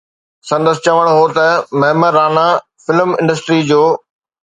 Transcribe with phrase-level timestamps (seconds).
[0.47, 1.45] سندس چوڻ هو ته
[1.79, 2.47] معمر رانا
[2.83, 3.83] فلم انڊسٽري جو